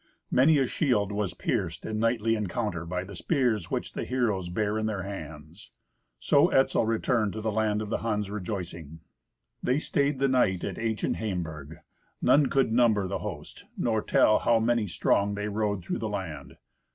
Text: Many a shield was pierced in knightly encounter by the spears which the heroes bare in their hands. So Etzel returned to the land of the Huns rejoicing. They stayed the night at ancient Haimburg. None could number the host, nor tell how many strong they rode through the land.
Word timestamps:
Many 0.31 0.57
a 0.57 0.65
shield 0.65 1.11
was 1.11 1.35
pierced 1.35 1.85
in 1.85 1.99
knightly 1.99 2.33
encounter 2.33 2.87
by 2.87 3.03
the 3.03 3.15
spears 3.15 3.69
which 3.69 3.93
the 3.93 4.03
heroes 4.03 4.49
bare 4.49 4.79
in 4.79 4.87
their 4.87 5.03
hands. 5.03 5.69
So 6.17 6.47
Etzel 6.49 6.87
returned 6.87 7.33
to 7.33 7.41
the 7.41 7.51
land 7.51 7.83
of 7.83 7.89
the 7.91 7.99
Huns 7.99 8.31
rejoicing. 8.31 9.01
They 9.61 9.77
stayed 9.77 10.17
the 10.17 10.27
night 10.27 10.63
at 10.63 10.79
ancient 10.79 11.17
Haimburg. 11.17 11.81
None 12.19 12.47
could 12.47 12.71
number 12.71 13.07
the 13.07 13.19
host, 13.19 13.65
nor 13.77 14.01
tell 14.01 14.39
how 14.39 14.59
many 14.59 14.87
strong 14.87 15.35
they 15.35 15.47
rode 15.47 15.83
through 15.85 15.99
the 15.99 16.09
land. 16.09 16.57